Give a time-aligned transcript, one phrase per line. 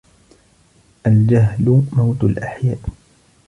[1.07, 2.79] الجهل موت الأحياء